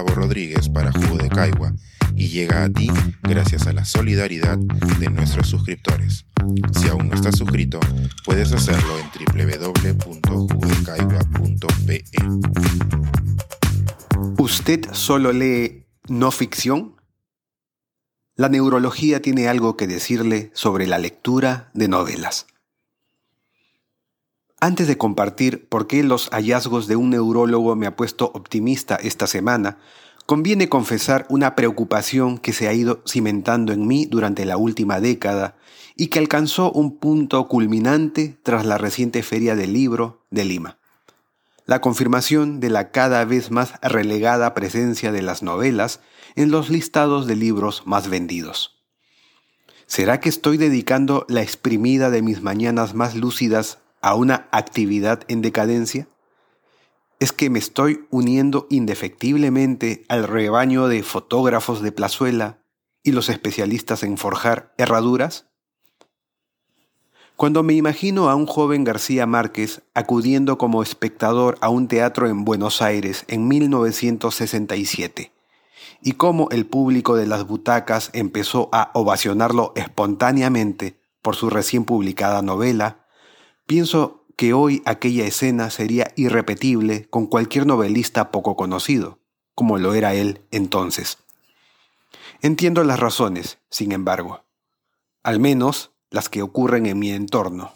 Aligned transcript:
Gustavo 0.00 0.20
Rodríguez 0.20 0.68
para 0.68 0.92
Jugo 0.92 1.18
de 1.18 1.28
Caigua 1.28 1.74
y 2.14 2.28
llega 2.28 2.62
a 2.62 2.70
ti 2.70 2.88
gracias 3.22 3.66
a 3.66 3.72
la 3.72 3.84
solidaridad 3.84 4.56
de 4.56 5.10
nuestros 5.10 5.48
suscriptores. 5.48 6.24
Si 6.78 6.86
aún 6.88 7.08
no 7.08 7.16
estás 7.16 7.36
suscrito, 7.36 7.80
puedes 8.24 8.52
hacerlo 8.52 8.96
en 8.96 9.10
www.jugodecaigua.pe. 9.34 12.04
¿Usted 14.38 14.86
solo 14.92 15.32
lee 15.32 15.88
no 16.06 16.30
ficción? 16.30 16.94
La 18.36 18.48
neurología 18.48 19.20
tiene 19.20 19.48
algo 19.48 19.76
que 19.76 19.88
decirle 19.88 20.52
sobre 20.54 20.86
la 20.86 20.98
lectura 20.98 21.72
de 21.74 21.88
novelas. 21.88 22.46
Antes 24.60 24.88
de 24.88 24.98
compartir 24.98 25.68
por 25.68 25.86
qué 25.86 26.02
los 26.02 26.30
hallazgos 26.30 26.88
de 26.88 26.96
un 26.96 27.10
neurólogo 27.10 27.76
me 27.76 27.86
ha 27.86 27.94
puesto 27.94 28.32
optimista 28.34 28.96
esta 28.96 29.28
semana, 29.28 29.78
conviene 30.26 30.68
confesar 30.68 31.26
una 31.28 31.54
preocupación 31.54 32.38
que 32.38 32.52
se 32.52 32.66
ha 32.66 32.72
ido 32.72 33.00
cimentando 33.06 33.72
en 33.72 33.86
mí 33.86 34.06
durante 34.06 34.44
la 34.44 34.56
última 34.56 35.00
década 35.00 35.54
y 35.94 36.08
que 36.08 36.18
alcanzó 36.18 36.72
un 36.72 36.98
punto 36.98 37.46
culminante 37.46 38.36
tras 38.42 38.66
la 38.66 38.78
reciente 38.78 39.22
Feria 39.22 39.54
del 39.54 39.72
Libro 39.72 40.24
de 40.30 40.44
Lima. 40.44 40.78
La 41.64 41.80
confirmación 41.80 42.58
de 42.58 42.70
la 42.70 42.90
cada 42.90 43.24
vez 43.24 43.52
más 43.52 43.74
relegada 43.80 44.54
presencia 44.54 45.12
de 45.12 45.22
las 45.22 45.44
novelas 45.44 46.00
en 46.34 46.50
los 46.50 46.68
listados 46.68 47.28
de 47.28 47.36
libros 47.36 47.84
más 47.86 48.08
vendidos. 48.08 48.76
¿Será 49.86 50.18
que 50.18 50.28
estoy 50.28 50.56
dedicando 50.56 51.26
la 51.28 51.42
exprimida 51.42 52.10
de 52.10 52.22
mis 52.22 52.42
mañanas 52.42 52.94
más 52.94 53.14
lúcidas 53.14 53.78
a 54.00 54.14
una 54.14 54.48
actividad 54.52 55.22
en 55.28 55.42
decadencia? 55.42 56.08
¿Es 57.20 57.32
que 57.32 57.50
me 57.50 57.58
estoy 57.58 58.06
uniendo 58.10 58.66
indefectiblemente 58.70 60.04
al 60.08 60.24
rebaño 60.24 60.88
de 60.88 61.02
fotógrafos 61.02 61.82
de 61.82 61.92
plazuela 61.92 62.58
y 63.02 63.12
los 63.12 63.28
especialistas 63.28 64.02
en 64.02 64.18
forjar 64.18 64.72
herraduras? 64.78 65.46
Cuando 67.36 67.62
me 67.62 67.74
imagino 67.74 68.30
a 68.30 68.34
un 68.34 68.46
joven 68.46 68.82
García 68.82 69.26
Márquez 69.26 69.82
acudiendo 69.94 70.58
como 70.58 70.82
espectador 70.82 71.56
a 71.60 71.68
un 71.68 71.86
teatro 71.86 72.28
en 72.28 72.44
Buenos 72.44 72.82
Aires 72.82 73.24
en 73.28 73.46
1967, 73.46 75.32
y 76.02 76.12
cómo 76.12 76.48
el 76.50 76.66
público 76.66 77.16
de 77.16 77.26
las 77.26 77.46
butacas 77.46 78.10
empezó 78.12 78.68
a 78.72 78.90
ovacionarlo 78.94 79.72
espontáneamente 79.76 81.00
por 81.22 81.36
su 81.36 81.50
recién 81.50 81.84
publicada 81.84 82.42
novela, 82.42 82.97
pienso 83.68 84.24
que 84.36 84.54
hoy 84.54 84.82
aquella 84.86 85.26
escena 85.26 85.68
sería 85.68 86.12
irrepetible 86.16 87.04
con 87.10 87.26
cualquier 87.26 87.66
novelista 87.66 88.30
poco 88.30 88.56
conocido, 88.56 89.18
como 89.54 89.78
lo 89.78 89.92
era 89.94 90.14
él 90.14 90.40
entonces. 90.50 91.18
Entiendo 92.40 92.82
las 92.82 92.98
razones, 92.98 93.58
sin 93.68 93.92
embargo, 93.92 94.42
al 95.22 95.38
menos 95.38 95.92
las 96.10 96.30
que 96.30 96.40
ocurren 96.40 96.86
en 96.86 96.98
mi 96.98 97.10
entorno. 97.10 97.74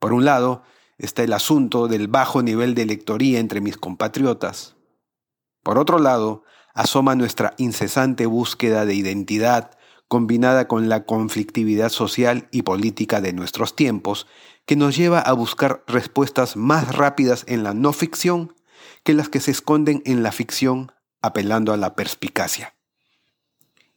Por 0.00 0.12
un 0.12 0.24
lado, 0.24 0.64
está 0.98 1.22
el 1.22 1.32
asunto 1.32 1.86
del 1.86 2.08
bajo 2.08 2.42
nivel 2.42 2.74
de 2.74 2.86
lectoría 2.86 3.38
entre 3.38 3.60
mis 3.60 3.76
compatriotas. 3.76 4.74
Por 5.62 5.78
otro 5.78 6.00
lado, 6.00 6.42
asoma 6.74 7.14
nuestra 7.14 7.54
incesante 7.56 8.26
búsqueda 8.26 8.84
de 8.84 8.94
identidad 8.94 9.77
combinada 10.08 10.66
con 10.66 10.88
la 10.88 11.04
conflictividad 11.04 11.90
social 11.90 12.48
y 12.50 12.62
política 12.62 13.20
de 13.20 13.32
nuestros 13.32 13.76
tiempos, 13.76 14.26
que 14.66 14.76
nos 14.76 14.96
lleva 14.96 15.20
a 15.20 15.32
buscar 15.32 15.84
respuestas 15.86 16.56
más 16.56 16.96
rápidas 16.96 17.44
en 17.46 17.62
la 17.62 17.74
no 17.74 17.92
ficción 17.92 18.54
que 19.04 19.14
las 19.14 19.28
que 19.28 19.40
se 19.40 19.50
esconden 19.50 20.02
en 20.04 20.22
la 20.22 20.32
ficción 20.32 20.92
apelando 21.22 21.72
a 21.72 21.76
la 21.76 21.94
perspicacia. 21.94 22.74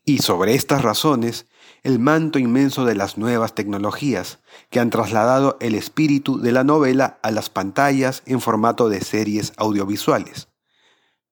Y 0.03 0.19
sobre 0.19 0.55
estas 0.55 0.81
razones, 0.81 1.45
el 1.83 1.99
manto 1.99 2.39
inmenso 2.39 2.85
de 2.85 2.95
las 2.95 3.17
nuevas 3.17 3.53
tecnologías, 3.53 4.39
que 4.69 4.79
han 4.79 4.89
trasladado 4.89 5.57
el 5.61 5.75
espíritu 5.75 6.39
de 6.39 6.51
la 6.51 6.63
novela 6.63 7.19
a 7.21 7.31
las 7.31 7.49
pantallas 7.49 8.23
en 8.25 8.41
formato 8.41 8.89
de 8.89 9.01
series 9.01 9.53
audiovisuales. 9.57 10.47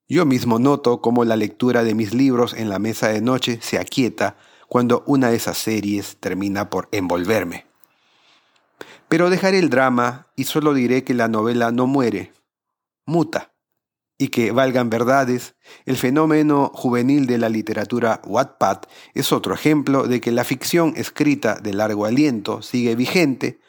Yo 0.08 0.26
mismo 0.26 0.60
noto 0.60 1.02
cómo 1.02 1.26
la 1.26 1.36
lectura 1.36 1.84
de 1.84 1.96
mis 1.96 2.14
libros 2.14 2.54
en 2.54 2.70
la 2.70 2.80
mesa 2.80 3.10
de 3.10 3.22
noche 3.22 3.60
se 3.62 3.80
aquieta 3.80 4.38
cuando 4.70 5.04
una 5.08 5.30
de 5.30 5.36
esas 5.36 5.58
series 5.58 6.18
termina 6.20 6.70
por 6.70 6.88
envolverme. 6.92 7.66
Pero 9.10 9.30
dejaré 9.30 9.60
el 9.60 9.70
drama 9.70 10.28
y 10.36 10.46
solo 10.46 10.74
diré 10.74 11.04
que 11.04 11.16
la 11.16 11.28
novela 11.28 11.72
no 11.72 11.88
muere, 11.88 12.32
muta, 13.06 13.52
y 14.22 14.28
que 14.28 14.52
valgan 14.52 14.90
verdades, 14.90 15.56
el 15.86 15.96
fenómeno 15.96 16.72
juvenil 16.76 17.26
de 17.26 17.38
la 17.38 17.50
literatura 17.50 18.22
Wattpad 18.26 18.82
es 19.14 19.32
otro 19.32 19.54
ejemplo 19.54 20.08
de 20.08 20.20
que 20.20 20.32
la 20.32 20.44
ficción 20.44 20.94
escrita 20.98 21.56
de 21.56 21.74
largo 21.74 22.06
aliento 22.06 22.62
sigue 22.62 22.96
vigente, 22.96 23.60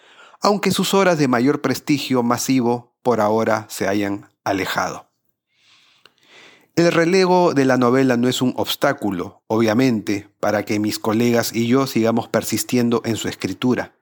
aunque 0.42 0.72
sus 0.72 0.92
horas 0.92 1.18
de 1.18 1.28
mayor 1.28 1.60
prestigio 1.60 2.22
masivo 2.22 2.96
por 3.02 3.20
ahora 3.20 3.66
se 3.70 3.86
hayan 3.86 4.28
alejado. 4.44 5.09
El 6.80 6.92
relego 6.92 7.52
de 7.52 7.66
la 7.66 7.76
novela 7.76 8.16
no 8.16 8.26
es 8.26 8.40
un 8.40 8.54
obstáculo, 8.56 9.42
obviamente, 9.48 10.30
para 10.40 10.64
que 10.64 10.78
mis 10.78 10.98
colegas 10.98 11.54
y 11.54 11.66
yo 11.66 11.86
sigamos 11.86 12.28
persistiendo 12.28 13.02
en 13.04 13.16
su 13.16 13.28
escritura. 13.28 13.92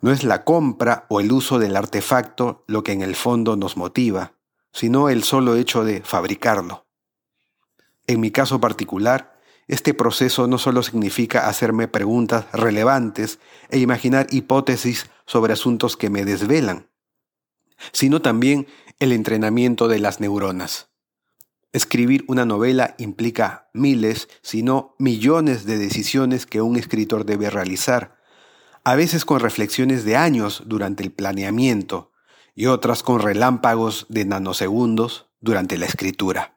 No 0.00 0.12
es 0.12 0.22
la 0.22 0.44
compra 0.44 1.06
o 1.08 1.18
el 1.18 1.32
uso 1.32 1.58
del 1.58 1.74
artefacto 1.74 2.62
lo 2.68 2.84
que 2.84 2.92
en 2.92 3.02
el 3.02 3.16
fondo 3.16 3.56
nos 3.56 3.76
motiva, 3.76 4.34
sino 4.72 5.08
el 5.08 5.24
solo 5.24 5.56
hecho 5.56 5.82
de 5.82 6.02
fabricarlo. 6.02 6.86
En 8.06 8.20
mi 8.20 8.30
caso 8.30 8.60
particular, 8.60 9.36
este 9.66 9.92
proceso 9.92 10.46
no 10.46 10.58
solo 10.58 10.84
significa 10.84 11.48
hacerme 11.48 11.88
preguntas 11.88 12.46
relevantes 12.52 13.40
e 13.70 13.80
imaginar 13.80 14.28
hipótesis 14.30 15.10
sobre 15.26 15.52
asuntos 15.52 15.96
que 15.96 16.10
me 16.10 16.24
desvelan, 16.24 16.90
sino 17.90 18.22
también 18.22 18.68
el 19.00 19.10
entrenamiento 19.10 19.88
de 19.88 19.98
las 19.98 20.20
neuronas. 20.20 20.90
Escribir 21.76 22.24
una 22.26 22.46
novela 22.46 22.94
implica 22.96 23.68
miles, 23.74 24.30
si 24.40 24.62
no 24.62 24.96
millones 24.98 25.66
de 25.66 25.76
decisiones 25.76 26.46
que 26.46 26.62
un 26.62 26.76
escritor 26.76 27.26
debe 27.26 27.50
realizar, 27.50 28.16
a 28.82 28.94
veces 28.94 29.26
con 29.26 29.40
reflexiones 29.40 30.06
de 30.06 30.16
años 30.16 30.62
durante 30.64 31.02
el 31.02 31.12
planeamiento 31.12 32.12
y 32.54 32.64
otras 32.64 33.02
con 33.02 33.20
relámpagos 33.20 34.06
de 34.08 34.24
nanosegundos 34.24 35.28
durante 35.40 35.76
la 35.76 35.84
escritura. 35.84 36.56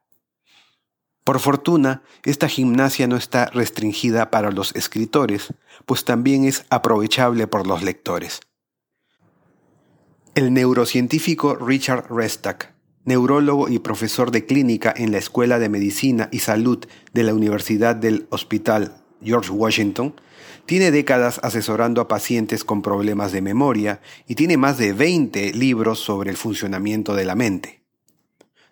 Por 1.26 1.42
fortuna, 1.42 2.02
esta 2.24 2.48
gimnasia 2.48 3.06
no 3.08 3.18
está 3.18 3.48
restringida 3.48 4.32
para 4.32 4.52
los 4.52 4.74
escritores, 4.74 5.54
pues 5.86 6.06
también 6.06 6.46
es 6.46 6.66
aprovechable 6.70 7.46
por 7.46 7.68
los 7.68 7.84
lectores. 7.84 8.40
El 10.34 10.54
neurocientífico 10.54 11.56
Richard 11.56 12.10
Restack 12.10 12.79
neurólogo 13.06 13.70
y 13.70 13.80
profesor 13.80 14.32
de 14.32 14.46
clínica 14.46 14.94
en 14.96 15.12
la 15.12 15.18
Escuela 15.18 15.60
de 15.60 15.70
Medicina 15.70 16.30
y 16.32 16.40
Salud 16.40 16.86
de 17.14 17.24
la 17.24 17.34
Universidad 17.34 17.96
del 17.96 18.28
Hospital 18.30 18.96
George 19.24 19.52
Washington, 19.52 20.14
tiene 20.66 20.92
décadas 20.92 21.40
asesorando 21.44 22.02
a 22.02 22.08
pacientes 22.08 22.64
con 22.64 22.82
problemas 22.82 23.32
de 23.32 23.42
memoria 23.42 24.02
y 24.28 24.36
tiene 24.36 24.58
más 24.58 24.78
de 24.78 24.94
20 24.94 25.54
libros 25.54 26.00
sobre 26.00 26.30
el 26.30 26.38
funcionamiento 26.38 27.16
de 27.16 27.26
la 27.26 27.36
mente. 27.36 27.82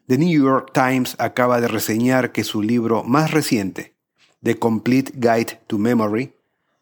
The 0.08 0.18
New 0.18 0.30
York 0.30 0.72
Times 0.74 1.16
acaba 1.20 1.60
de 1.60 1.68
reseñar 1.68 2.32
que 2.32 2.44
su 2.44 2.62
libro 2.62 3.04
más 3.04 3.32
reciente, 3.32 3.96
The 4.44 4.58
Complete 4.58 5.12
Guide 5.16 5.62
to 5.68 5.78
Memory, 5.78 6.34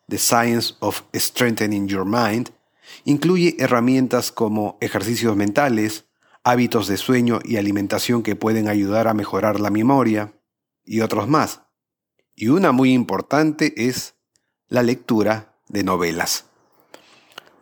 The 0.07 0.17
Science 0.17 0.75
of 0.79 1.03
Strengthening 1.13 1.87
Your 1.87 2.05
Mind, 2.05 2.51
incluye 3.05 3.55
herramientas 3.57 4.31
como 4.31 4.77
ejercicios 4.81 5.35
mentales, 5.35 6.05
hábitos 6.45 6.87
de 6.87 6.95
sueño 6.95 7.39
y 7.43 7.57
alimentación 7.57 8.21
que 8.21 8.35
pueden 8.35 8.69
ayudar 8.69 9.07
a 9.07 9.15
mejorar 9.15 9.59
la 9.59 9.71
memoria 9.71 10.39
y 10.85 11.01
otros 11.01 11.27
más. 11.27 11.63
Y 12.35 12.49
una 12.49 12.71
muy 12.71 12.93
importante 12.93 13.87
es 13.87 14.15
la 14.67 14.83
lectura 14.83 15.57
de 15.67 15.83
novelas. 15.83 16.45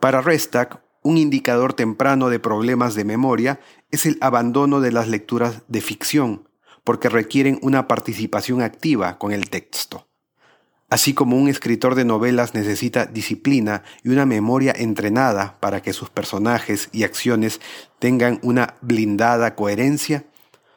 Para 0.00 0.20
Restack, 0.20 0.82
un 1.02 1.16
indicador 1.16 1.72
temprano 1.72 2.28
de 2.28 2.38
problemas 2.38 2.94
de 2.94 3.06
memoria 3.06 3.58
es 3.90 4.04
el 4.04 4.18
abandono 4.20 4.82
de 4.82 4.92
las 4.92 5.08
lecturas 5.08 5.62
de 5.66 5.80
ficción, 5.80 6.48
porque 6.84 7.08
requieren 7.08 7.58
una 7.62 7.88
participación 7.88 8.60
activa 8.60 9.18
con 9.18 9.32
el 9.32 9.48
texto. 9.48 10.03
Así 10.90 11.14
como 11.14 11.36
un 11.36 11.48
escritor 11.48 11.94
de 11.94 12.04
novelas 12.04 12.54
necesita 12.54 13.06
disciplina 13.06 13.82
y 14.02 14.10
una 14.10 14.26
memoria 14.26 14.72
entrenada 14.76 15.58
para 15.60 15.82
que 15.82 15.92
sus 15.92 16.10
personajes 16.10 16.88
y 16.92 17.04
acciones 17.04 17.60
tengan 17.98 18.38
una 18.42 18.74
blindada 18.82 19.54
coherencia, 19.54 20.26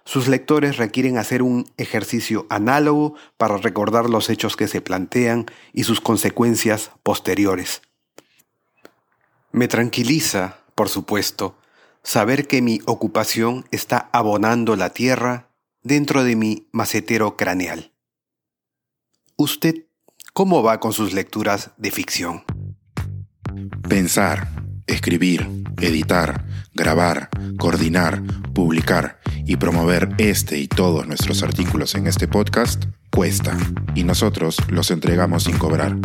sus 0.06 0.30
lectores 0.30 0.77
requieren 0.77 1.18
hacer 1.18 1.42
un 1.42 1.69
ejercicio 1.75 2.48
análogo 2.50 3.15
para 3.36 3.57
recordar 3.57 4.09
los 4.09 4.30
hechos 4.30 4.56
que 4.56 4.69
se 4.69 4.80
plantean 4.80 5.48
y 5.74 5.83
sus 5.83 6.00
consecuencias 6.00 6.92
posteriores. 7.04 7.81
Me 9.51 9.68
tranquiliza, 9.68 10.59
por 10.75 10.88
supuesto, 10.88 11.57
saber 12.04 12.48
que 12.48 12.62
mi 12.62 12.80
ocupación 12.86 13.65
está 13.71 14.09
abonando 14.13 14.77
la 14.77 14.92
tierra 14.92 15.50
dentro 15.83 16.24
de 16.24 16.38
mi 16.38 16.69
macetero 16.71 17.36
craneal. 17.36 17.92
¿Usted 19.36 19.86
cómo 20.37 20.61
va 20.61 20.79
con 20.79 20.93
sus 20.93 21.13
lecturas 21.13 21.71
de 21.77 21.89
ficción? 21.89 22.43
Pensar, 23.89 24.47
escribir, 24.85 25.49
editar, 25.81 26.45
grabar, 26.75 27.31
coordinar, 27.57 28.21
publicar 28.53 29.19
y 29.47 29.55
promover 29.55 30.09
este 30.19 30.59
y 30.59 30.67
todos 30.67 31.07
nuestros 31.07 31.41
artículos 31.41 31.95
en 31.95 32.05
este 32.05 32.27
podcast 32.27 32.85
cuesta 33.09 33.57
y 33.95 34.03
nosotros 34.03 34.57
los 34.69 34.91
entregamos 34.91 35.45
sin 35.45 35.57
cobrar. 35.57 35.97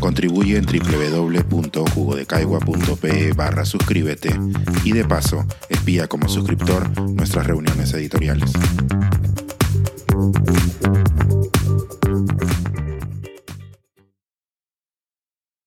Contribuye 0.00 0.56
en 0.56 0.66
www.jugodecaigua.pe 0.66 3.32
barra 3.34 3.64
suscríbete 3.64 4.36
y 4.82 4.90
de 4.90 5.04
paso 5.04 5.46
espía 5.68 6.08
como 6.08 6.28
suscriptor 6.28 7.00
nuestras 7.12 7.46
reuniones 7.46 7.94
editoriales. 7.94 8.50